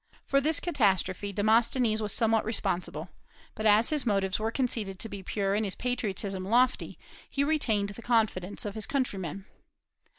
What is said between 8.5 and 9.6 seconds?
of his countrymen.